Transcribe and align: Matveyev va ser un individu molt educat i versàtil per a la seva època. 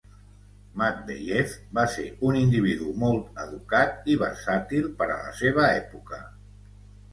Matveyev 0.81 1.51
va 1.79 1.83
ser 1.97 2.05
un 2.31 2.39
individu 2.39 2.89
molt 3.05 3.39
educat 3.45 4.11
i 4.15 4.19
versàtil 4.25 4.91
per 5.03 5.11
a 5.11 5.21
la 5.23 5.39
seva 5.45 5.69
època. 5.77 6.23